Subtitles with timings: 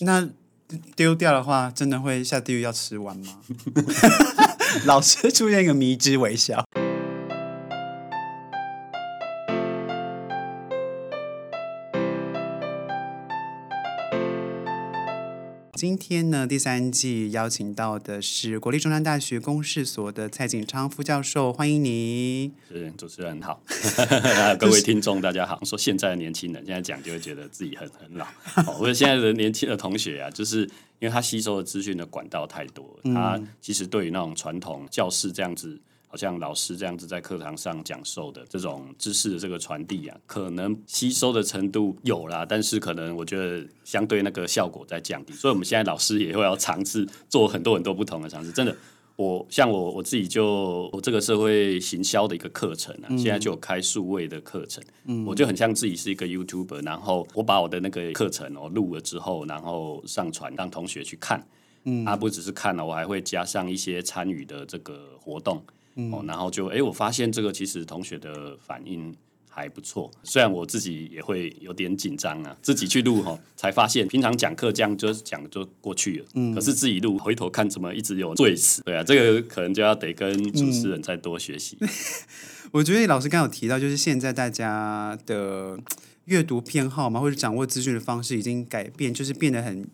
[0.00, 0.28] 那
[0.96, 3.40] 丢掉的话，真的会下地狱要吃完吗？
[4.86, 6.64] 老师出现一个迷之微笑。
[15.76, 22.52] 今天呢，第三季邀请到的是国立中山大学公事所的蔡锦昌副教授，欢迎你。
[22.68, 23.60] 是主持人好，
[24.58, 25.60] 各位听众大家好。
[25.64, 28.24] 说现在的年轻人现在讲就会觉得自己很很老。
[28.78, 30.60] 我觉得现在的年轻的同学啊，就是
[31.00, 35.80] 因为他吸收的资讯的管道太多，他其实对于那种传统教室这样子。
[36.14, 48.52] 好像老师这样子在课堂上讲授的这种知识的这个传递啊，可能吸收的程度有啦，但是可能我觉得相对那个效果在降低，所以我们现在老师也会要尝试做很多很多不同的尝试。
[48.52, 48.76] 真的，
[49.16, 61.44] 我像我我自己就我这个社会行销的一个课程啊，现在就有开数位的课程，嗯，我就很像自己是一个 YouTuber，然后我把我的那个课程哦录了之后，然后上传让同学去看，
[61.82, 65.60] 嗯，啊不只是看了，我还会加上一些参与的这个活动。
[66.10, 69.14] 哦，然后就哎，我发现这个其实同学的反应
[69.48, 81.76] 还不错，虽然我自己也会有点紧张啊，自己去录哈，才发现平常讲课这样就讲就过去了，嗯，可是自己录回头看怎么一直有赘词，对啊，这个可能就要得跟主持人再多学习。
[81.80, 81.88] 嗯、
[82.72, 85.78] 我觉得老师刚刚有提到，就是现在大家的
[86.24, 89.86] 阅读偏好嘛，或者掌握资讯的方式已经改变，就是变得很。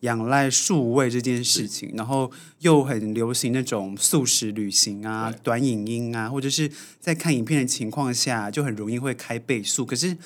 [0.00, 2.30] 仰赖数位这件事情，然后
[2.60, 9.86] 又很流行那种素食旅行啊、短影音啊，或者是在看影片的情况下，就很容易会开倍速。
[9.86, 10.16] 可是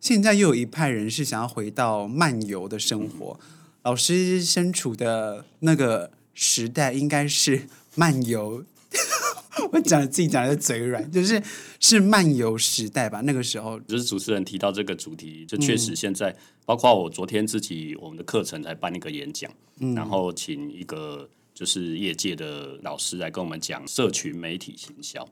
[0.00, 3.38] 现在又有一派人是想要回到漫游的生活。
[3.82, 8.64] 老师身处的那个时代，应该是漫游。
[9.72, 11.42] 我讲自己讲的嘴软，就是
[11.80, 13.20] 是漫游时代吧。
[13.22, 25.26] 那个时候，就是主持人提到这个主题，就确实现在，嗯、包括我昨天自己我们的课程才办一个演讲，嗯、然后请一个就是业界的老师来跟我们讲社群媒体行销。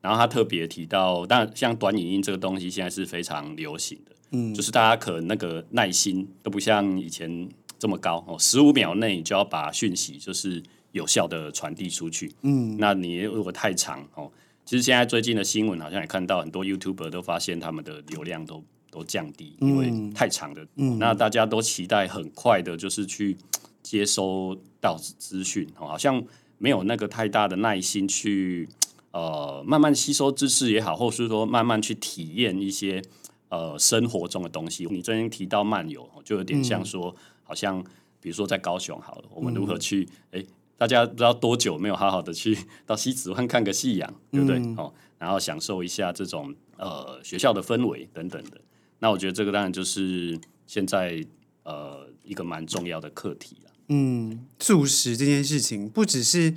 [0.00, 10.62] 然后他特别提到，当然像短影音这个东西现在是非常流行的，嗯，就是大家可能那个耐心都不像以前这么高哦，十五秒内就要把讯息就是。
[10.94, 14.30] 有效的传递出去，嗯，那你如果太长哦，
[14.64, 18.62] 其实现在最近的新闻好像也看到很多 YouTuber 都发现他们的流量都
[18.92, 23.36] 都降低，因为太长的，嗯，那大家都期待很快的，就是去
[23.82, 26.24] 接收到资讯，好像
[26.58, 28.68] 没有那个太大的耐心去
[29.10, 33.02] 呃慢慢吸收知识也好，或是说慢慢去体验一些
[33.48, 34.86] 呃生活中的东西。
[34.88, 37.82] 你最近提到漫游，就有点像说，嗯、好像
[38.20, 40.38] 比如说在高雄好了，我们如何去哎。
[40.38, 40.46] 嗯
[40.76, 44.58] 大家不知道多久没有好好的去 到西子湾看个夕阳，对不对？
[44.58, 48.60] 嗯、哦，然后享受一下这种呃学校的氛围等等的。
[48.98, 51.24] 那我觉得这个当然就是现在
[51.62, 53.70] 呃一个蛮重要的课题了。
[53.88, 56.54] 嗯，素食这件事情不只是。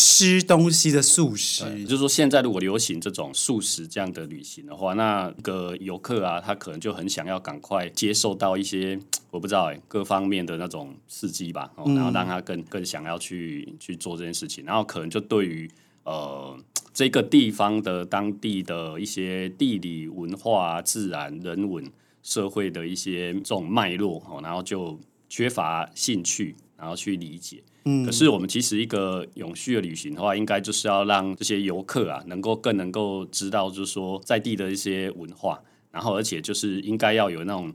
[0.00, 8.96] 吃东西的素食，就是说，现在如果流行这种素食这样的旅行的话，那个游客啊，他可能就很想要赶快接受到一些
[9.32, 15.68] 我不知道哎各方面的那种刺激吧，然后让他更更想要去去做这件事情，然后可能就对于
[16.04, 16.56] 呃
[16.94, 21.84] 这个地方的当地的一些地理文化、自然、人文、
[22.22, 24.96] 社会的一些这种脉络哦，然后就
[25.28, 27.60] 缺乏兴趣，然后去理解。
[28.04, 35.60] 可是我们其实一个永续的旅行的话，应该就是要让这些游客啊，能够更能够知道，就是说在地的一些文化，
[35.90, 37.72] 然后而且就是应该要有那种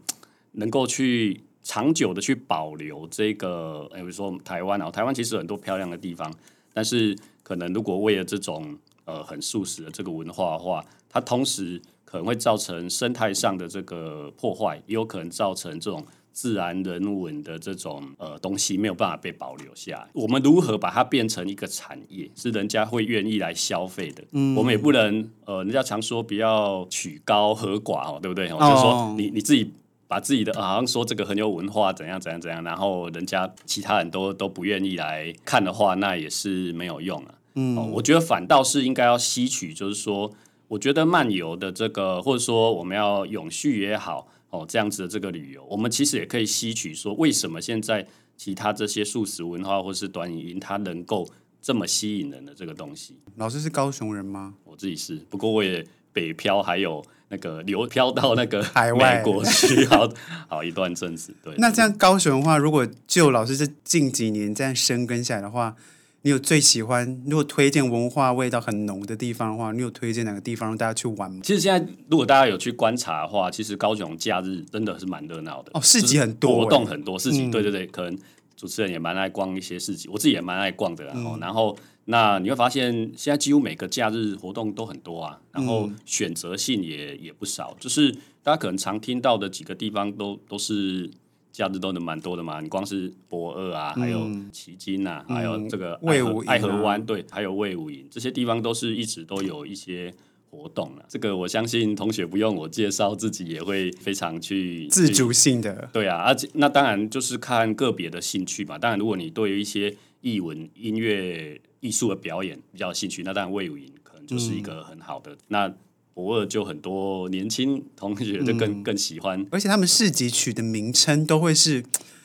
[0.54, 6.34] 能够去长久的去保留这个，比如说台湾啊，台湾其实很多漂亮的地方，
[6.74, 16.06] 但是可能如果为了这种呃很素食的这个文化的话，它同时可能会造成生态上的这个破坏，也有可能造成这种。
[16.34, 24.24] 自然人文的这种呃东西没有办法被保留下来，我们如何把它变成一个产业，是人家会愿意来消费的？
[24.32, 28.50] 嗯，我们也不能呃，人家常说不要曲高和寡哦，对不对？
[28.50, 29.72] 哦，就是说你你自己
[30.08, 37.36] 把自己的好像说这个很有文化，怎样怎样怎样，然后人家其他人都都不愿意来看的话，那也是没有用啊。
[37.54, 40.32] 嗯，我觉得反倒是应该要吸取，就是说，
[40.68, 44.28] 我觉得漫游的这个，或者说我们要永续也好。
[44.54, 48.06] 哦，这样子的这个旅游，我们其实也可以吸取说，为什么现在
[48.38, 51.28] 其他这些素食文化或是短影音，它能够
[51.60, 53.18] 这么吸引人的这个东西。
[53.38, 54.54] 老师是高雄人吗？
[54.64, 60.08] 我自己是，不过我也北漂，还有那个流漂到那个海外美国去好
[60.48, 61.34] 好一段阵子。
[61.44, 65.76] 对，那这样高雄的话，如果就老师这近几年这样深耕下来的话，
[66.26, 67.22] 你有最喜欢？
[67.26, 71.42] 如果推荐文化味道很浓的地方的话，你有推荐哪个地方让大家去玩吗？
[71.44, 78.18] 其实现在如果大家有去观察的话，其实高雄假日真的是蛮热闹的哦，市集很多，活动很多，市集、嗯、对对对，可能
[78.56, 81.04] 主持人也蛮爱逛一些市集，我自己也蛮爱逛的。
[81.04, 88.10] 然后，嗯、然后那你会发现现在几乎每个假日活动都很多啊，然后选择性也也不少，就是
[88.42, 91.12] 大家可能常听到的几个地方都都是。
[91.54, 100.12] 假日都能蛮多的嘛，你光是博二啊，还有旗津呐，还有这个爱河爱河湾，对，还有魏武营这些地方都是一直都有一些
[100.50, 101.06] 活动了。
[101.08, 105.88] 这个我相信同学不用我介绍，自己也会非常去自主性的。
[105.94, 108.80] 对啊，而且那当然就是看个别的兴趣嘛。
[108.80, 115.74] 当然，如果你对于一些艺文、音乐、艺术的表演比较有兴趣，那当然魏武营可能就是一个很好的、嗯、那。
[116.14, 121.84] 驳二就很多年轻同学就更、嗯、更喜欢，而且他们市集取的名称都会是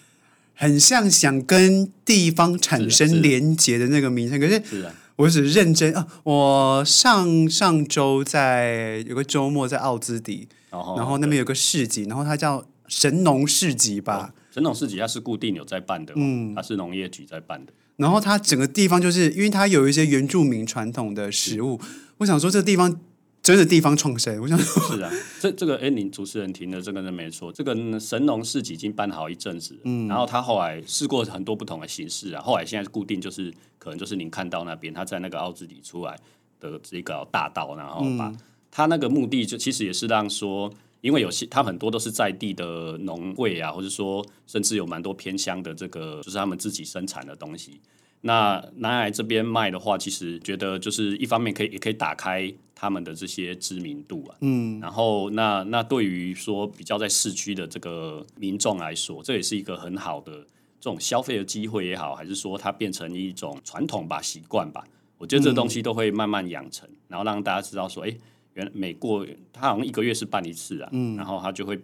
[0.54, 4.38] 很像想跟地方产生连结的那个名称。
[4.38, 14.16] 可是，是啊，我只认真啊，我上上周在有个周末在奥兹迪，哦、然后那边有个市集，然后它叫神农市集吧。
[14.16, 17.72] 哦、神农市集它是固定有在办的，嗯，它是农业局在办的。
[17.96, 21.80] 然后它整个地方就是因为它有一些原住民传统的食物，
[22.18, 23.00] 我想说这个地方。
[23.48, 25.10] 真的地方创生， 我想说是啊，
[25.40, 27.50] 这这个哎，你主持人听的这个是没错。
[27.50, 36.14] 这个神农市集已经办好一阵子，嗯，然后他后来试过很多不同的形式啊，后来现在固定就是可能就是您看到那边他在那个奥兹里出来
[36.60, 38.30] 的这个大道，然后把
[38.70, 47.80] 他那个目的就其实也是让说，因为有些他很多都是在地的农会啊，或者说甚至有蛮多偏乡的这个就是他们自己生产的东西。
[48.20, 60.32] 那南来这边卖的话，其实觉得就是一方面可以也可以打开他们的这些知名度啊，嗯，然后那那对于说比较在市区的这个民众来说，这也是一个很好的
[60.80, 64.84] 这种消费的机会也好，还是说它变成一种传统吧、习惯吧，
[65.16, 68.16] 我觉得这东西都会慢慢养成，嗯、然后让大家知道说，哎，
[68.54, 71.78] 原来每过它好像一个月是办一次啊，嗯，然后它就会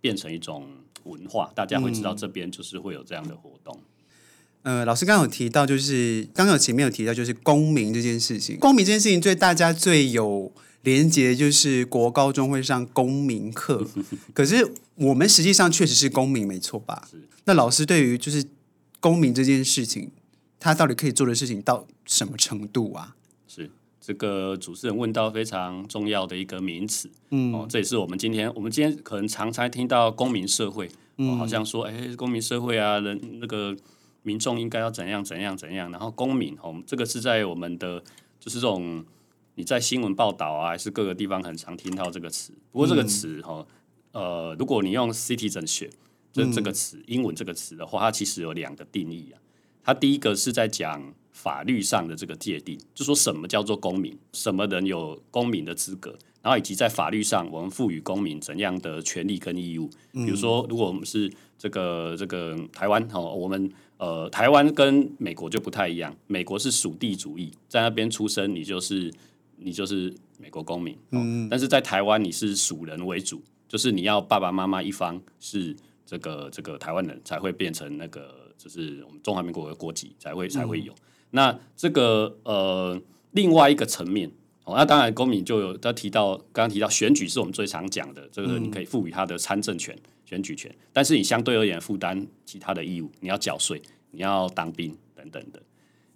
[0.00, 0.68] 变成一种
[1.04, 3.76] 文化，大家会知道这边就是会有这样的活动。
[4.62, 8.56] 呃，老师刚刚有提到，就是刚刚有前面有提到，就是公民这件事情。
[8.60, 13.84] 公民这件事情，对大家最有连结，就是国高中会上公民课。
[14.32, 17.08] 可是我们实际上确实是公民，没错吧？
[17.10, 17.16] 是。
[17.44, 18.44] 那老师对于就是
[19.00, 20.12] 公民这件事情，
[20.60, 23.16] 他到底可以做的事情到什么程度啊？
[23.48, 23.68] 是
[24.00, 27.10] 这个主持人问到非常重要的一个名词。
[27.30, 33.76] 嗯，哦，这也是我们今天我们今天可能常常听到公民社会，哦，好像说，哎，公民社会啊，人那个。
[34.22, 38.02] 民众应该要怎样怎样怎样，然后公民我们，这个是在我们的
[38.38, 39.04] 就是这种
[39.54, 42.52] 你在新闻报道啊，还是各个地方很常听到这个词。
[42.70, 43.66] 不过这个词哈，
[44.12, 45.90] 嗯、呃，如果你用 citizenship
[46.32, 49.36] 这这个词，嗯、英文这个词的话，它其实有两个定义啊。
[49.84, 59.90] 它第一个是在讲法律上的这个界定，就说什么叫做公民，什么人有公民的资格，然后以及在法律上我们赋予公民怎样的权利跟义务。
[60.12, 63.70] 比如说，如果我们是这个这个台湾哦，我们
[64.02, 66.12] 呃，台湾跟美国就不太一样。
[66.26, 69.08] 美国是属地主义，在那边出生，你就是
[69.58, 70.98] 你就是美国公民。
[71.10, 80.92] 嗯，但是在台湾，你是属人为主，就是你要爸爸妈妈一方是这个这个台湾人才会变成那个，就是我们中华民国的国籍才会才会有。
[80.94, 80.96] 嗯、
[81.30, 83.00] 那这个呃，
[83.30, 84.28] 另外一个层面
[84.64, 89.96] 哦，那当然公民就有他提到，刚刚提到选举是我们最常讲的，这个你可以赋予他的参政权。
[90.32, 93.82] 选举权，但是你相对而言负担其他的义务，你要缴税，
[94.12, 95.62] 你要当兵等等的。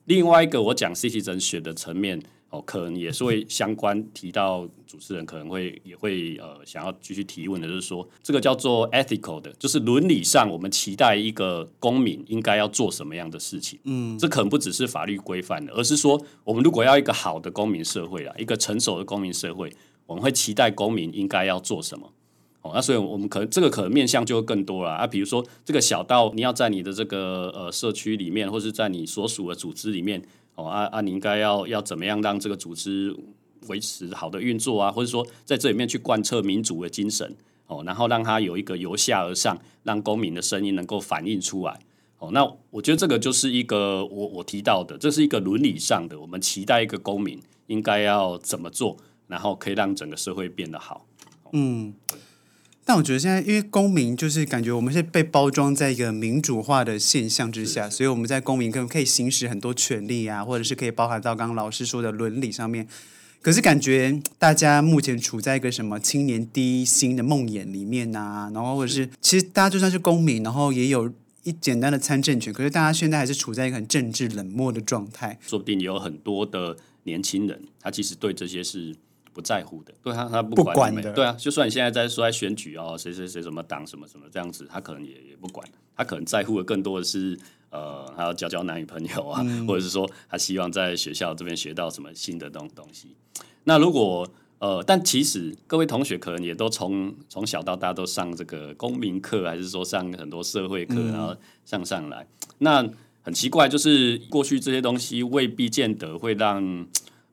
[0.07, 2.19] 另外一个我讲 citizenship 的层面
[2.49, 13.79] 哦，可能也是会相关提到主持人可能会也会呃想要继续提问的，就是说这个叫做 ethical 的，就是伦理上我们期待一个公民应该要做什么样的事情。
[13.85, 19.71] 嗯，这可能不只是法律规范的，而是说我们如果要一个好的公民社会啊，一个成熟的公民社会，
[20.07, 22.11] 我们会期待公民应该要做什么。
[22.75, 25.07] 那所以，我们可能这个可能面向就会更多了啊。
[25.07, 30.23] 比如说，这个小到你要在你的这个呃社区里面，或是在你所属的组织里面，
[30.55, 33.15] 哦啊啊，你应该要要怎么样让这个组织
[33.69, 34.91] 维持好的运作啊？
[34.91, 41.81] 或者说，在这里面去贯彻民主的精神，哦，然后让它有一个由下而上，让公民的声音能够反映出来。
[42.19, 48.97] 哦，那我觉得这个就是一个我我提到的，这是一个伦理上的，我们期待一个公民应该要怎么做，
[49.27, 51.07] 然后可以让整个社会变得好。
[51.53, 51.93] 嗯。
[52.89, 62.87] 但我觉得现在，因为公民就是感觉我们是被包装在一个民主化的现象之下，所以我们在公民可可以行使很多权利啊，或者是可以包含到刚刚老师说的伦理上面。
[63.43, 71.13] 可是感觉大家目前处在一个什么青年低薪的梦魇里面啊，然后或者是其实大家就算是公民，然后也有
[71.43, 75.37] 一简单的参政权，可是大家现在还是处在一个很政治冷漠的状态。
[75.45, 78.97] 说不定有很多的年轻人，他其实对这些是
[79.37, 81.13] 不在乎的，对他他不管，不管的。
[81.13, 87.39] 对啊，就算你现在在说在选举哦，谁谁谁什么党什么什么这样子，他可能也也不管，他可能在乎的更多的是
[87.69, 93.15] 呃，他要交交男女朋友啊，嗯、或者是说他希望在学校这边学到什么新的东东西。
[93.65, 94.27] 那如果
[94.59, 102.27] 呃，但其实各位同学可能也都从从小到大都上这个公民课，还是说上很多社会课，嗯、然后上上来。
[102.59, 102.89] 那
[103.23, 106.87] 很奇怪，就是过去这些东西未必见得会让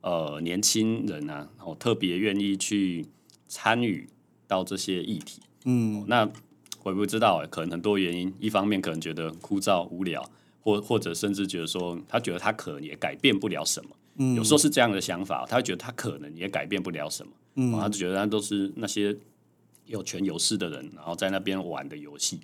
[0.04, 3.06] 呃年轻人啊，哦特别愿意去
[3.48, 4.06] 参与
[4.46, 5.40] 到这些议题。
[5.64, 6.30] 嗯，哦、那
[6.82, 8.30] 我也不知道，可能很多原因。
[8.38, 10.22] 一方面可能觉得枯燥无聊，
[10.60, 13.90] 或或者甚至觉得说他觉得他可能也改变不了什么。
[14.16, 19.16] 嗯，有时候是这样的想法，他会觉得他可能也改变不了什么，嗯，他就觉得他都是那些
[19.86, 22.40] 有权有势的人，然后在那边玩的游戏。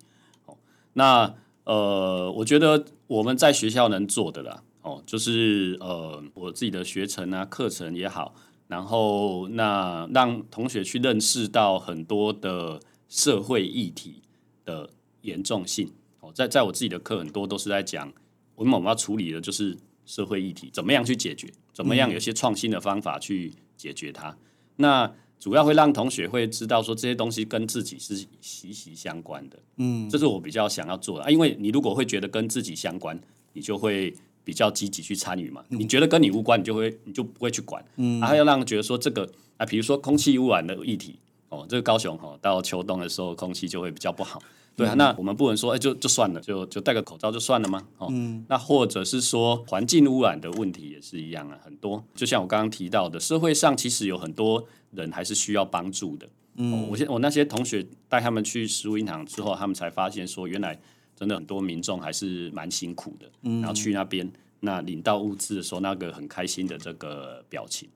[0.47, 0.57] 哦，
[0.95, 8.35] 那呃，我觉得我们在学校能做的啦，哦，就是呃，我自己的学程啊、课程也好，
[8.69, 14.23] 然后那让同学去认识到很多的社会议题
[14.65, 14.91] 的
[15.23, 15.91] 严重性。
[16.21, 18.13] 哦，在在我自己的课很多都是在讲，
[18.55, 19.77] 我们我们要处理的就是。
[20.07, 21.47] 社会议题怎么样去解决？
[21.73, 24.31] 怎么样有些创新的方法去解决它？
[24.31, 24.37] 嗯、
[24.77, 29.57] 那主要会让同学会知道说这些东西跟自己是息息相关的。
[29.77, 31.31] 嗯，这是我比较想要做的啊。
[31.31, 33.17] 因为你如果会觉得跟自己相关，
[33.53, 34.13] 你就会
[34.51, 35.63] 比较积极去参与嘛。
[35.69, 37.81] 嗯、你觉得跟你无关，你就会你就不会去管。
[37.95, 44.43] 嗯，然后要让人觉得说这个啊，比如说空气污染的议题哦，这个高雄哦，到秋冬的时候空气就会比较不好。
[44.75, 47.87] 对啊，那我们不能说，哎，就就算了，就就戴个口罩就算了吗？
[47.99, 52.03] 哦，嗯、那或者是说环境污染的问题也是一样啊，很多。
[52.17, 56.29] 就像我刚刚提到的，社会上其实有很多人还是需要帮助的。
[56.57, 60.81] 嗯，哦、我现我那些同学带他们去食物银行之后，他们才发现说，原来
[61.21, 63.31] 真的很多民众还是蛮辛苦的。
[63.43, 64.29] 嗯，然后去那边，
[64.61, 67.89] 那领到物资的时候，那个很开心的这个表情。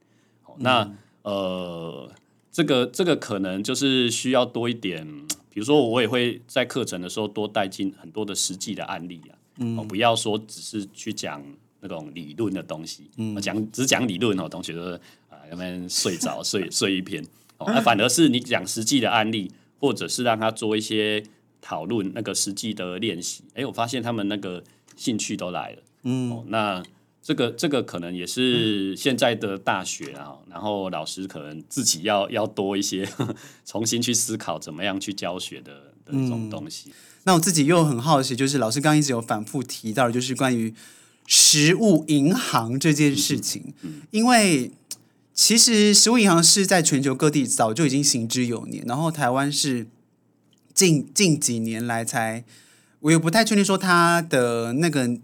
[0.45, 2.12] 哦，那、嗯、呃，
[2.52, 5.04] 这个这个可能就是需要多一点。
[5.49, 11.40] 比如说，我也会在课程的时候多带进很多的实际的案例啊，嗯、哦，不要说只是去讲
[11.78, 15.00] 那种理论的东西，嗯，讲只讲理论哦，同学都是
[15.31, 17.25] 啊，要不然睡着睡 睡一篇，
[17.59, 21.23] 哦，那反而是你讲实际的案例，或者是让他做一些
[21.64, 24.62] 讨论那个实际的练习，哎，我发现他们那个
[24.94, 26.83] 兴趣都来了，嗯，哦，那。
[27.26, 33.09] 这个这个可能也是现在的大学啊，然后老师可能自己要要多一些
[33.64, 36.90] 重新去思考怎么样去教学的的一种东西。
[36.90, 36.92] 嗯，
[37.25, 40.75] 那我自己又很好奇，就是老师刚刚一直有反复提到的，就是关于
[41.26, 43.73] 食物银行这件事情。
[43.80, 44.71] 嗯，嗯，因为
[45.33, 49.87] 其实食物银行是在全球各地早就已经行之有年，然后台湾是
[50.75, 52.45] 近近几年来才，
[53.00, 55.19] 我也不太确定说他的那个。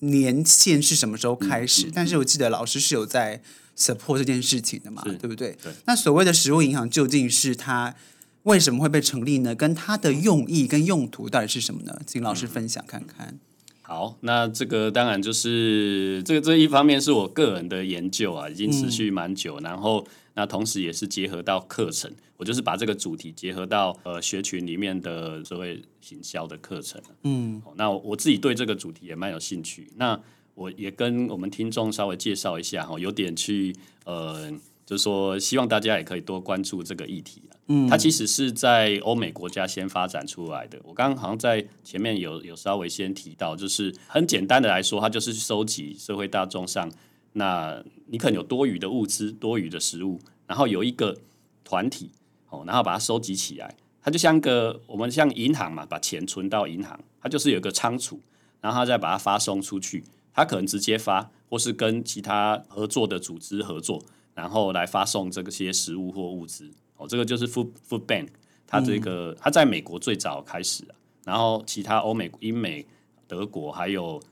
[0.00, 1.86] 年限是什么时候开始？
[1.86, 3.40] 嗯嗯嗯、但是我记得老师是有在
[3.74, 5.56] support 这件事情的嘛，对不对？
[5.62, 7.94] 对，那所谓的食物银行究竟是它
[8.42, 9.54] 为什么会被成立呢？
[9.54, 12.02] 跟它的用意跟用途到底是什么呢？
[12.06, 13.28] 请老师分享看看。
[13.28, 13.40] 嗯、
[13.80, 20.06] 好，那这个当然就是这个这一方面是我个人的研究啊，已经持续蛮久，嗯、然后。
[20.34, 27.00] 那同时也是结合到课程，我就是把这个主题结合到呃学群里面的所谓行销的课程。
[27.22, 29.88] 嗯，那我自己对这个主题也蛮有兴趣。
[29.96, 30.20] 那
[30.54, 33.74] 我也跟我们听众稍微介绍一下哈，有点去
[34.04, 34.50] 呃，
[34.84, 37.42] 就是说希望大家也可以多关注这个议题。
[37.68, 40.78] 嗯，它其实是在欧美国家先发展出来的。
[40.84, 46.90] 我刚刚好像在前面有有稍微先提到，就是很简单的来说，它就是收集社会大众上。
[47.36, 51.18] 那你可能有多余的物资、多余的食物，然后有一个
[51.64, 52.12] 团体
[52.48, 58.20] 哦，然后把它收集起来，它就像个我们像银行嘛，把钱存到银行，它就是有个仓储，
[58.60, 64.00] 然后它再把它发送出去，它可能直接发，或是跟其他合作的组织合作，
[64.34, 66.70] 然后来发送这些食物或物资。
[66.96, 68.28] 哦，这个就是 food food bank，
[68.64, 70.84] 它这个它在美国最早开始，
[71.24, 72.86] 然后其他欧美、英美、
[73.26, 74.22] 德国还有。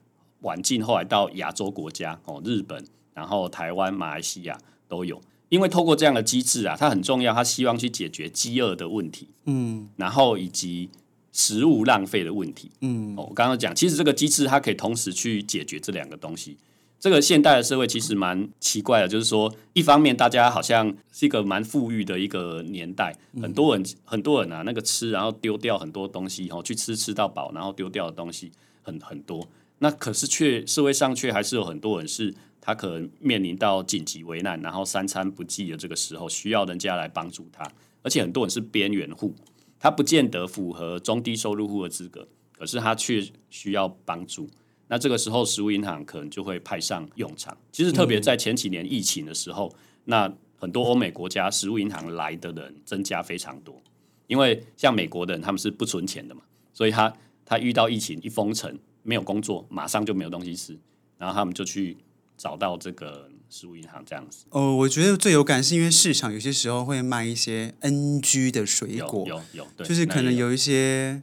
[0.42, 2.84] 晚近后来到亚洲国家哦，日本，
[3.14, 10.90] 然后台湾、马来西亚都有，因为透过这样的机制啊，它很重要，它希望去解决饥饿的问题，嗯，然后以及
[11.32, 16.58] 食物浪费的问题，嗯，哦，我刚刚讲，其实这个机制它可以同时去解决这两个东西。
[16.98, 29.44] 这个现代的社会其实蛮奇怪的，就是说，一方面大家好像是一个蛮富裕的一个年代，很多人很多人啊，那个吃然后丢掉很多东西，哦，去吃吃到饱，然后丢掉的东西很很多。
[29.82, 37.68] 那可是却社会上却还是有很多人是，他可能面临到紧急危难，然后三餐不继的这个时候，需要人家来帮助他。
[38.04, 39.34] 而且很多人是边缘户，
[39.80, 44.48] 他不见得符合中低收入户的资格，可是他却需要帮助。
[44.86, 47.56] 那这个时候，食物银行可能就会派上用场。
[47.72, 49.74] 其实，特别在前几年疫情的时候，
[50.04, 53.82] 那很多欧美国家食物银行来的人增加非常多。
[54.28, 57.12] 因为像美国的人，他们是不存钱的嘛，所以他
[57.44, 60.78] 他遇到疫情一封城，没有工作，马上就没有东西吃，
[61.18, 61.96] 然后他们就去
[62.36, 64.44] 找到这个食物银行这样子。
[64.50, 71.22] 哦，我觉得最有感是因为市场有些时候会卖一些 NG 的水果，有有，有就是可能有一些。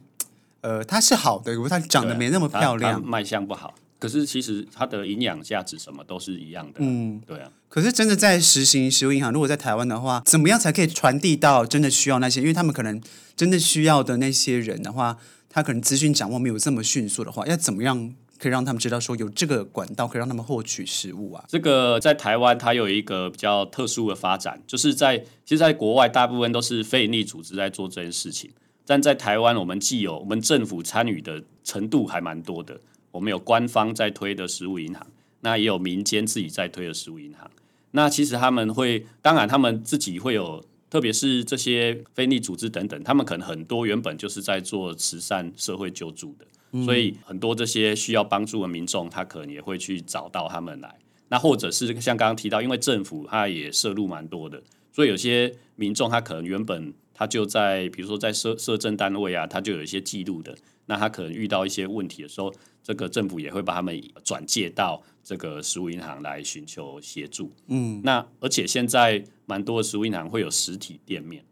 [0.62, 3.74] 呃，它是好的，如果它长得没那么漂亮，卖相不好。
[3.98, 6.80] 可是其实它的营养价值什么都是一样的。
[6.80, 7.50] 嗯，对啊。
[7.70, 12.42] 可是真的在实行食物银行，如果在台湾的话，怎么样才可以传递到真的需要那些？
[12.42, 13.00] 因为他们可能
[13.34, 15.16] 真的需要的那些人的话，
[15.50, 21.44] 他可能资讯掌握没有这么迅速的话，要怎么样可以让他们知道说有这个管道可以让他们获取食物啊？
[21.48, 28.50] 这个在台湾它有一个比较特殊的发展，就是在其实，在国外大部分都是非营利组织在做这件事情。
[28.86, 32.80] 但在台湾，我们既有我们政府参与的程度还蛮多的，
[33.10, 35.06] 我们有官方在推的食物银行，
[35.40, 37.50] 那也有民间自己在推的食物银行。
[37.92, 50.94] 那其实他们会，当然他们自己会有，特别是这些非利组织等等，他们可能很多原本就是在做慈善社会救助的，嗯、所以很多这些需要帮助的民众，他可能也会去找到他们来。
[51.28, 54.60] 那或者是像刚刚提到，因为政府他也涉入蛮多的，
[54.92, 56.92] 所以有些民众他可能原本。
[57.12, 60.56] 他就在，比如说在社社政单位啊，他就有一些记录的。
[60.90, 67.52] 那他可能遇到一些问题的时候，这个政府也会把他们转借到这个食物银行来寻求协助。
[67.68, 71.44] 嗯，那而且现在蛮多的食物银行会有实体店面。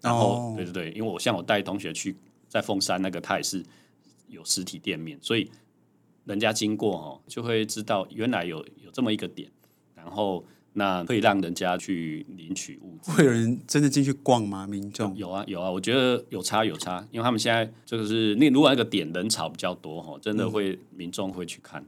[0.00, 2.16] 然后，哦、对对对，因为我像我带同学去
[2.48, 3.62] 在凤山那个，他也是
[4.28, 5.50] 有实体店面，所以
[6.24, 9.50] 人家经过哦，就会知道原来有有这么一个点，
[9.94, 10.42] 然后。
[10.78, 14.66] 那可以让人家去领取物资，会有人真的进去逛吗？
[14.66, 21.82] 民众有啊有啊，我觉得有差有差，因为他们现在就是那如果那个点人潮比较多哈，真的会、嗯、民众会去看。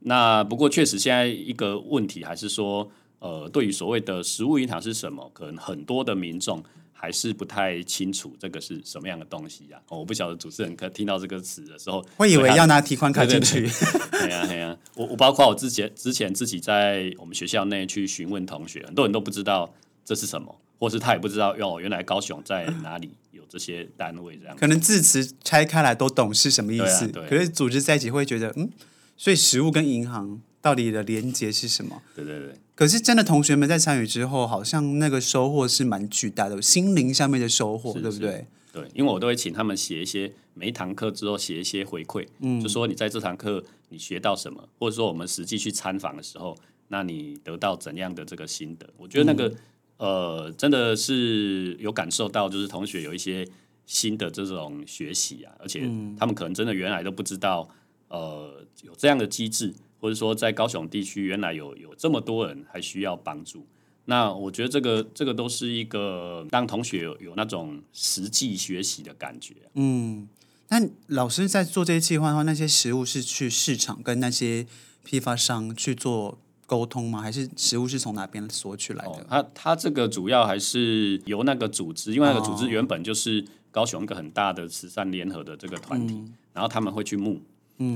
[0.00, 6.62] 那不过确实现在一个问题还是说，呃，对于所谓的食物银行是什么，可能很多的民众。
[7.00, 9.98] 还是不太清楚这个是什么样的东西呀、啊哦？
[10.00, 13.68] 我不晓得主持人可听到这个词的时候，会以为要拿提款卡进去。
[14.10, 19.72] 对呀对呀，我我包括我之前之前自己在我们学校内去询问同学，很多人都不知道
[20.04, 24.56] 这是什么，或是他也不知道哦，原来高雄在哪里有这些单位这样。
[24.56, 28.68] 可能字词拆开来都懂是什么意思，对啊对，可是组织在一起会觉得，嗯，
[29.16, 32.02] 所以食物跟银行到底的连接是什么？
[32.14, 32.54] 对对对。
[32.74, 38.46] 可是真的，同学们在参与之后，好像那个收获是蛮巨大的，心灵上面的收获，对不对？
[38.70, 46.54] 对，因为我都会请他们写一些每一堂课之后写一些回馈，嗯，就说你在这堂课你学到什么，或者说我们实际去参访的时候，
[46.88, 48.86] 那你得到怎样的这个心得？
[48.98, 49.56] 我觉得那个、嗯、
[49.96, 53.48] 呃，真的是有感受到，就是同学有一些
[53.86, 57.66] 新的这种学习啊，而且他们可能真的原来都不知道，
[58.08, 59.74] 呃，有这样的机制。
[60.00, 63.66] 或者说，在高雄地区，原来有有这么多人还需要帮助，
[64.04, 69.54] 那我觉得这个这个都是一个让同学有有那种实际学习的感觉。
[69.74, 70.28] 嗯，
[70.68, 74.66] 那老师在做这些计划的话，那些食物是去市场跟那些
[75.02, 77.20] 批发商去做沟通吗？
[77.20, 79.10] 还是食物是从哪边索取来的？
[79.10, 87.42] 哦、他他这个主要还是由那个组织，因为那个组织原本就是高雄一个很大的慈善联合的这个团体，嗯、然后他们会去募。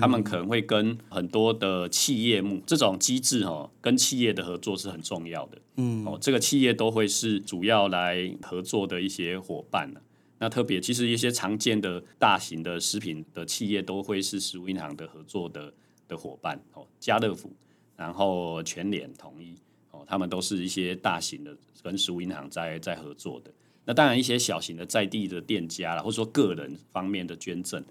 [0.01, 5.59] 他们可能会跟很多的企业募这种机制哦，跟企业的合作是很重要的。
[5.77, 9.93] 嗯，哦，这个企业都会是主要来合作的一些伙伴。
[10.39, 15.73] 那特别其实一些常见的大型的食品的企业都会是食物银行的合作的
[16.07, 17.51] 的伙伴哦，家乐福，
[17.97, 19.57] 然后全联、统一
[19.91, 23.51] 哦，他们都是一些大型的跟食物银行在在合作的。
[23.85, 27.83] 那当然一些小型的在地的店家啦，或者说个人方面的捐赠。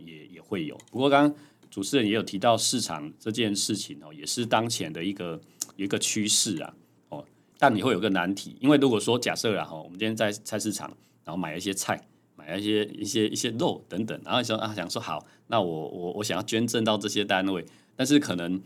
[0.00, 1.38] 也也会有，不过刚刚
[1.70, 5.40] 主持人也有提到市场这件事情哦，也是当前的一个
[5.76, 6.74] 一个趋势啊
[7.08, 7.24] 哦。
[7.58, 10.88] 但你会有个难题，因为如果说假设啊哈，我们今天在菜市场，
[11.24, 17.64] 然后买了一些菜，买了一些一些一些肉等等，然后想啊想说好，那我我我想要捐赠到这些单位，
[17.96, 18.62] 但是可能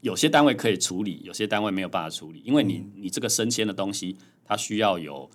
[0.00, 5.28] 有些单位可以处理，有些单位没有办法处理，因为你你这个生鲜的东西，它需要有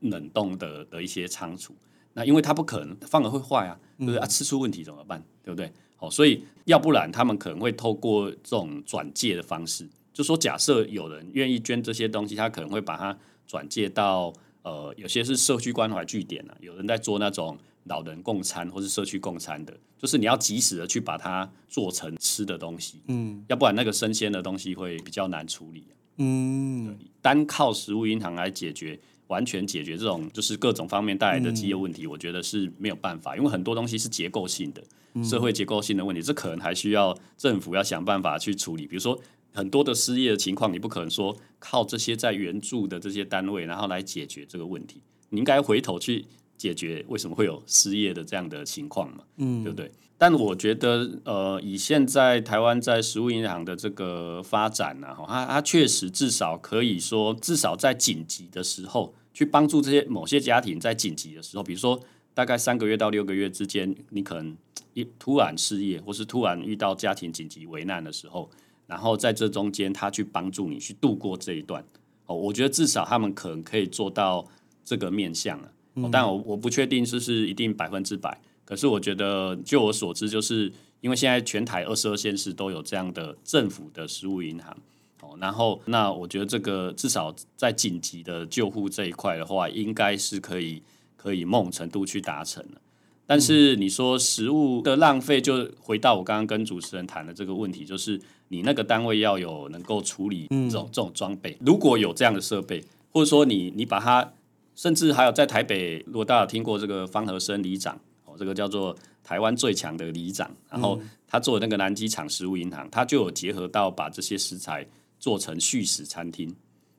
[0.00, 1.74] 冷冻的的一些仓储。
[2.14, 4.26] 那因为它不可能放了会坏啊，对不对啊？
[4.26, 5.22] 吃出问题怎么办？
[5.44, 5.72] 对不对？
[5.96, 25.84] 好，所以要不然他们可能会透过这种转借的方式，就说假设有人愿意捐这些东西，他可能会把它转借到呃，有些是社区关怀据点啊，有人在做那种老人共餐或是社区共餐的，就是你要及时的去把它做成吃的东西，嗯，要不然那个生鲜的东西会比较难处理，
[26.16, 28.98] 嗯，单靠食物银行来解决。
[29.30, 34.82] 完全解决这种就是各种方面带来的饥饿问题，嗯，我觉得是没有办法，因为很多东西是结构性的。
[35.24, 38.86] 社会结构性的问题，这可能还需要政府要想办法去处理。
[38.86, 39.18] 比如说
[39.52, 45.02] 很多的失业的情况，你不可能说靠这些在援助的这些单位，然后来解决这个问题。
[45.30, 46.24] 你应该回头去
[46.56, 49.24] 解决为什么会有失业的这样的情况嘛？
[49.38, 49.90] 嗯，对不对？
[50.16, 62.00] 但我觉得，呃，以现在台湾在食物银行的这个发展呢，哈，它它确实至少可以说，至少在紧急的时候，去帮助这些某些家庭在紧急的时候，比如说
[62.34, 64.56] 大概三个月到六个月之间，你可能
[64.94, 68.50] 一突然失业，或是突然遇到家庭紧急危难的时候，
[68.86, 71.84] 然后在这中间，他去帮助你去度过这一段。
[72.26, 74.46] 哦，我觉得至少他们可能可以做到
[74.84, 75.72] 这个面向了。
[75.94, 78.40] 哦，但我我不确定是不是一定百分之百。
[78.64, 84.76] 可是我觉得，就我所知，就是因为现在全台二十二县市都有这样的政府的实物银行，
[85.20, 90.82] 哦，然后那我觉得这个至少在紧急的救护这一块的话，应该是可以
[91.16, 92.80] 可以某种程度去达成的。
[93.26, 104.32] 但是你说食物的浪费，就回到我刚刚跟主持人谈的这个问题，就是你那个单位要有能够处理这种这种装备，如果有这样的设备，或者说你你把它，
[104.74, 107.94] 甚至还有在台北，如果大家有听过这个方和生里长。
[108.24, 114.86] 哦这个叫做台湾最强的里长，然后他做的那个南机场食物银行，他就有结合到把这些食材
[115.20, 116.52] 做成续食餐厅，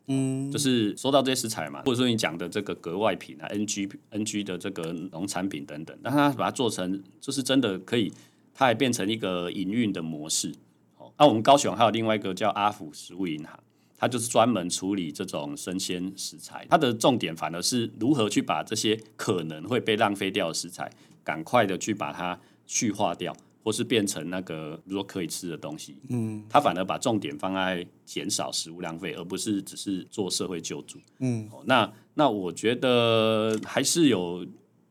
[0.08, 8.14] 嗯，就是收到这些食材嘛，或者说你讲的这个格外品啊，NG NG 的这个农产品等等，但它把它做成，就是真的可以，
[8.54, 10.54] 它还变成一个营运的模式。
[10.98, 13.60] 哦，那我们高雄还有另外一个叫阿福食物银行。
[13.98, 20.92] 它就是专门处理这种生鲜食材，它的重点反而是如何去把这些可能会被浪费掉的食材，
[21.24, 23.32] 赶快的去把它去化掉，
[23.63, 25.97] 或是变成那个如果可以吃的东西。
[26.10, 31.00] 嗯，他反而把重点放在减少食物浪费，而不是只是做社会救助。
[31.19, 34.45] 嗯，那那我觉得还是有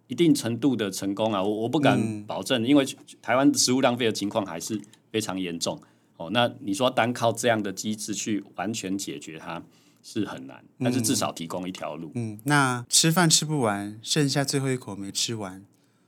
[0.06, 2.84] 一定程度的成功啊，我我不敢保证，因为
[3.22, 4.80] 台湾食物浪费的情况还是
[5.10, 5.80] 非常严重。
[6.16, 9.62] 哦，那你说单靠这样的机制去完全解决它
[10.02, 12.10] 是很难，但是至少提供一条路。
[12.14, 15.64] 嗯，那吃饭吃不完，剩下最后一口没吃完，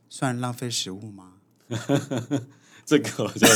[0.08, 1.31] 算浪费食物吗？
[2.84, 3.46] 这个我就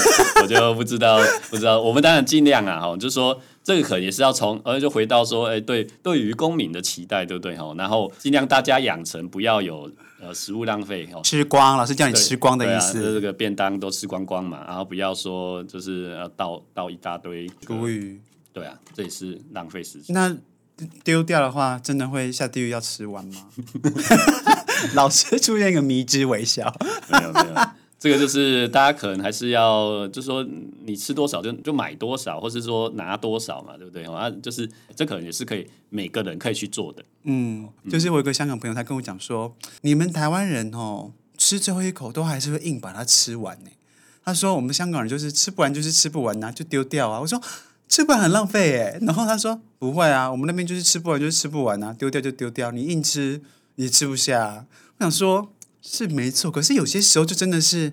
[0.42, 1.18] 我就不知道，
[1.50, 1.81] 不知道。
[1.81, 7.57] 我们当然尽量啊，哈，就是说这个可能也是要从，呃，就回到说，哎，对，对于公民的期待，对不对？
[7.57, 9.90] 哈，然后尽量大家养成不要有。
[10.18, 18.18] 呃，食物浪费哈，吃光，老师叫你吃光的意思，啊、这个便当都吃光光嘛，然后不要说就是要倒倒一大堆多余，
[18.50, 20.14] 对啊，这也是浪费食材。
[20.14, 20.35] 那
[21.05, 23.46] 丢掉的话，真的会下地狱要吃完吗？
[24.96, 26.74] 老师出现一个迷之微笑，
[27.11, 27.55] 没有没有。
[28.06, 30.46] 这个就是大家可能还是要，就是说
[30.84, 34.04] 你吃多少就就买多少，或是说拿多少嘛，对不对？
[34.04, 37.04] 啊，就是这可能也是可以每个人可以去做的。
[37.24, 43.70] 嗯，就是我有个香港朋友，他跟我讲说，你们台湾人哦，吃最后一口都还是会硬把它吃完呢。
[44.24, 47.20] 他说我们香港人就是吃不完就是吃不完呐，就丢掉啊。
[47.20, 47.42] 我说
[47.88, 53.42] 吃不完很浪费哎，然后他说不会啊，我们那边就是吃不完就是吃不完啊，丢掉就丢掉，你硬吃
[53.74, 54.64] 你吃不下。
[54.98, 55.50] 我想说。
[55.88, 57.92] 是没错，可是有些时候就真的是，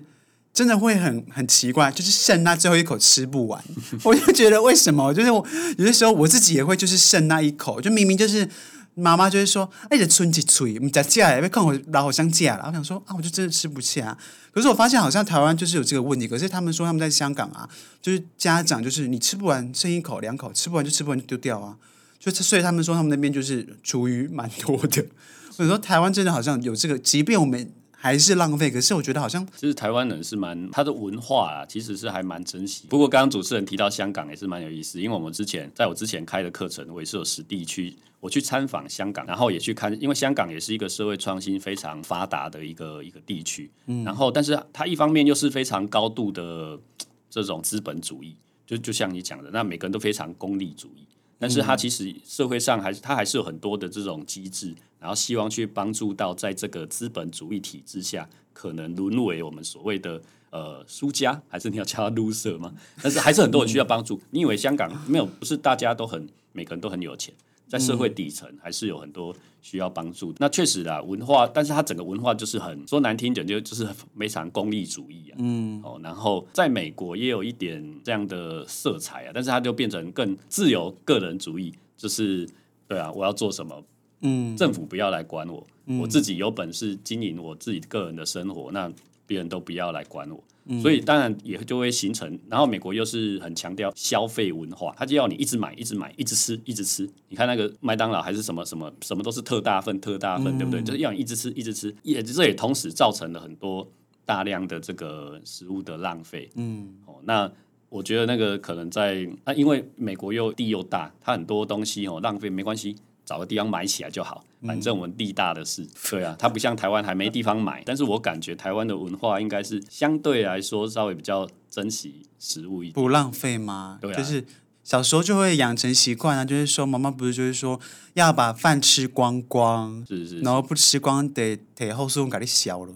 [0.52, 3.62] 真的会很很奇怪，就是剩那最后一口吃不完，
[4.02, 5.14] 我就觉得为什么？
[5.14, 5.46] 就是我
[5.78, 8.48] 有些时候我自己也会就是剩那一口，就明明就是
[8.94, 14.18] 妈妈就会说，哎，这春节脆，你再嫁也被看我老好像嫁了，我想说啊，我就真的吃不下。
[14.52, 17.68] 可是我发现好像台湾就是有这个问题，可是他们说他们在香港啊，
[18.02, 21.76] 就是家长就是你吃不完剩一口两口，吃不完就吃不完就丢掉啊，
[22.18, 25.06] 就所以他们说他们那边就是厨余蛮多的。
[25.58, 27.72] 我说台湾真的好像有这个，即便我们。
[28.04, 32.86] 还是浪费，可是我觉得好像其实台湾人是蛮他的文化啊，其实是还蛮珍惜。
[32.90, 43.70] 不过刚刚主持人提到香港也是蛮有意思，因为我们之前在我之前开的课程，我也是有实地去我去参访香港，然后也去看，因为香港也是一个社会创新非常发达的一个一个地区。
[43.86, 46.78] 嗯，然后但是它一方面又是非常高度的
[47.30, 48.36] 这种资本主义，
[48.66, 51.06] 就就像你讲的，那每个人都非常功利主义。
[51.38, 62.72] 但是它其实社会上还是它还是有很多的这种机制，然后希望去帮助到在这个资本主义体制下可能沦为我们所谓的呃输家，还是你要叫他 loser 吗？
[63.02, 64.20] 但是还是很多人需要帮助。
[64.30, 65.26] 你以为香港没有？
[65.26, 67.34] 不是大家都很每个人都很有钱？
[67.74, 70.36] 在社会底层还是有很多需要帮助的。
[70.38, 73.84] 那确实啦，文化，但是它整个文化就是很说难听点，就就是
[74.16, 75.34] 非常功利主义啊。
[75.40, 82.48] 嗯，哦，然后在美国也有一点这样的色彩啊，但是它就变成更自由个人主义，就是
[82.86, 83.82] 对啊，我要做什么，
[84.20, 85.66] 嗯，政府不要来管我，
[86.00, 88.88] 我自己有本事经营我自己个人的生活，那
[89.26, 90.40] 别人都不要来管我。
[90.80, 97.08] 所以当然也就会形成，然后美国又是很强调消费文化，他就要你一直买、一直买、一直吃、一直吃。
[97.28, 100.82] 你看那个麦当劳还是什么什么什么都是特大份、特大份，对不对？
[100.82, 101.94] 就是要你一直吃、一直吃。
[102.02, 103.86] 也这也同时造成了很多
[104.24, 106.50] 大量的这个食物的浪费。
[106.56, 107.50] 嗯，哦，那
[107.90, 112.96] 我觉得那个可能在啊，因为美国又地又大，它很多东西哦浪费没关系。
[113.24, 117.82] 找个地方买起来就好，反正我们地大的是，对啊，它不像台湾还没地方买。
[117.86, 123.98] 但是我感觉台湾的文化应该是相对来说稍微比较珍惜食物一点，不浪费吗？
[124.00, 124.44] 对啊，就是
[124.82, 127.80] 小时候就会养成习惯啊，就是说妈妈不是就是说
[128.12, 132.92] 要把饭吃光光，是是，是，然后不吃光得得后事用给你消了。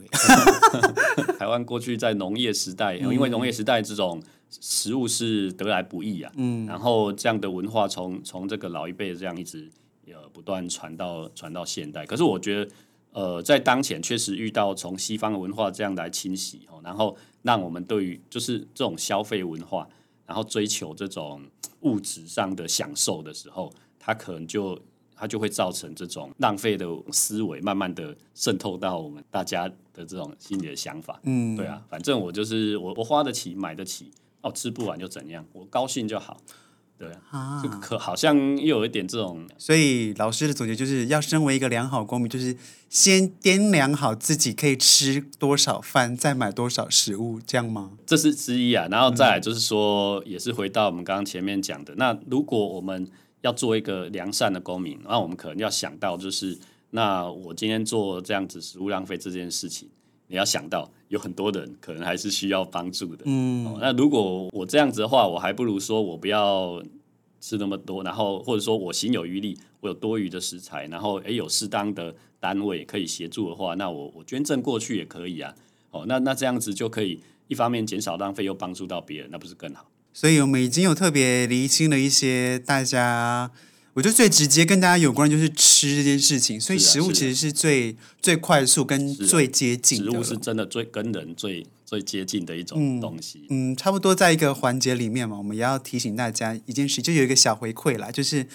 [1.39, 4.23] 台湾过去在农业时代，因为农业时代这种
[4.61, 9.71] 食物是得来不易啊，嗯，然后这样的文化从从这个老一辈这样一直。
[10.13, 12.71] 呃，不断传到传到现代，可是我觉得，
[13.13, 19.89] 呃，在当前确实遇到从西方的文化这样来侵袭哦，然后让我们对于就是这种消费文化，
[20.27, 21.43] 然后追求这种
[21.81, 24.79] 物质上的享受的时候，它可能就
[25.15, 31.21] 它就会造成这种浪费的思维，慢慢的渗透到我们大家的这种心里的想法。
[31.25, 34.11] 嗯，对啊，反正我就是我我花得起买得起，
[34.43, 36.41] 哦，吃不完就怎样，我高兴就好。
[36.99, 42.57] 对啊，就可好像又有一点这种，所以老师的总结就是要身为一个良好公民，就是
[42.89, 47.93] 先掂量好自己可以吃多少饭，再买多少食物，这样吗？
[48.05, 53.09] 这是之一啊，然后再来就是说，嗯、也是回到我们刚刚前面讲的，那如果我们
[53.43, 56.59] 要做一个良善的公民，那我们可能要想到，就是
[56.91, 59.89] 那我今天做这样子食物浪费这件事情。
[60.29, 66.83] 你要想到有很多人可能还是需要帮助的，嗯、哦，那如果我这样子的话，我还不如说我不要
[67.41, 75.55] 吃那么多，然后或者说我行有余力，我有多余的食材，然后诶有适当的单位可以协助的话，那我我捐赠过去也可以啊，
[75.91, 79.87] 哦，那那这样子就可以一方面减少浪费，又帮助到别人，那不是更好？
[80.13, 83.51] 所以我们已经有特别厘清了一些大家。
[83.99, 90.13] 我觉得最直接跟大家有关的就是吃这件事情，所以食物其实是最最快速跟最接近的。
[90.13, 93.45] 食物是真的最跟人最最接近的一种东西。
[93.51, 98.47] 嗯，嗯，差不多在一个环节里面嘛，我们也要提醒大家一件事，就有一个小回馈啦，就是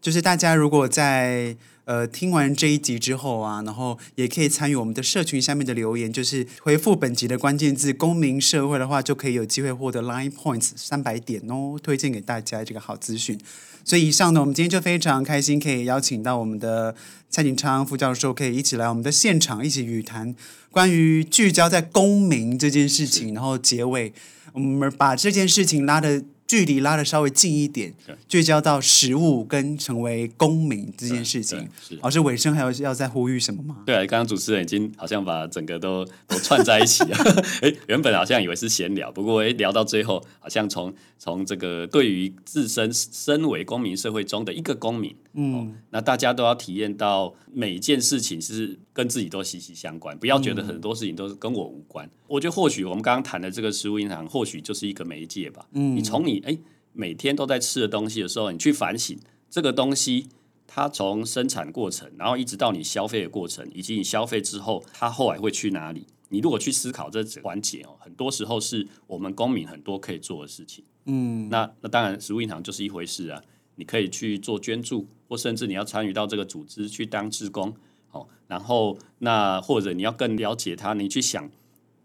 [0.00, 13.38] 就是大家如果在呃听完这一集之后啊，然后也可以参与我们的社群下面的留言，就是回复本集的关键字“公民社会”的话，就可以有机会获得 Line Points 三百点哦，推荐给大家这个好资讯。
[13.84, 16.94] 所以以上呢，我们今天就非常开心，可以邀请到我们的
[17.28, 20.34] 蔡锦昌副教授，可以一起来我们的现场，一起语谈
[20.70, 24.12] 关于聚焦在公民这件事情，然后结尾
[24.52, 26.22] 我们把这件事情拉的。
[26.52, 27.94] 距离拉的稍微近一点，
[28.28, 31.66] 聚焦到食物跟成为公民这件事情。
[32.02, 33.78] 老师尾声还有要再呼吁什么吗？
[33.86, 37.16] 对啊，刚刚主持人已经好像把整个都 都串在一起了。
[37.62, 45.16] 哎，原本好像以为是闲聊，不过哎，聊到最后，好像从从这个对于自身身为公民社会中的一个公民。
[45.32, 52.06] 嗯、哦，那大家都要体验到每一件事情是跟自己都息息相关，不要觉得很多事情都是跟我无关。
[52.06, 55.66] 嗯、我觉得或许我们刚刚谈的这个食物银行，或许就是一个媒介吧。
[55.72, 56.56] 嗯，你从你哎
[56.92, 60.28] 每天都在吃的东西的时候，你去反省这个东西，
[60.66, 66.06] 它从生产过程，然后一直到你消费的过程，以及你消费之后，它后来会去哪里？
[66.28, 70.84] 你如果去思考这环节哦，很多时候是我们公民很多可以做的事情。
[71.06, 73.42] 嗯，那那当然，食物银行就是一回事啊。
[73.76, 77.74] 你可以去做捐助，或甚至你要参与到这个组织去当志工，
[78.12, 81.50] 哦，然后那或者你要更了解它，你去想，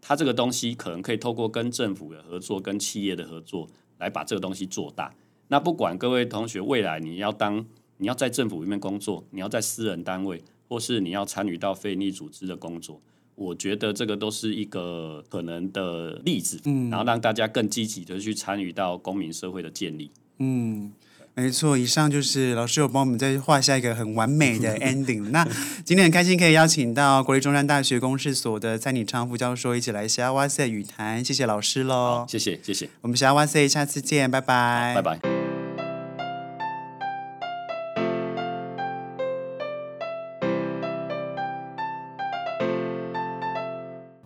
[0.00, 3.68] 它这个东西可能可以透过跟政府的合作、跟企业的合作
[3.98, 5.14] 来把这个东西做大。
[5.48, 7.64] 那不管各位同学未来你要当，
[7.98, 13.00] 你要在政府里面工作，你要在私人单位，或是你要参与到非营利组织的工作，
[13.34, 20.92] 我觉得这个都是一个可能的例子，嗯，然后让大家更积极的去参与到公民社会的建立，嗯。
[21.38, 25.30] 没错，以上就是老师有帮我们再画下一个很完美的 ending。
[25.30, 25.46] 那
[25.84, 32.26] 今天很开心可以邀请到国立中山大学公事所的蔡锦昌副教授一起来西啊湾 SAY 语谈，谢谢老师喽。
[32.28, 35.37] 谢谢谢谢，我们西啊湾 SAY 下次见，拜拜，拜拜。